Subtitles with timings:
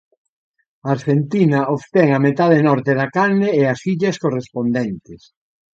[0.93, 5.21] Arxentina obtén a metade norte da canle e as illas correspondentes.